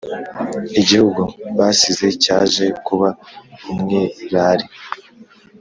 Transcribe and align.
Igihugu 0.79 1.21
basize 1.57 2.07
cyaje 2.23 2.65
kuba 2.85 3.09
umwirare 3.71 4.65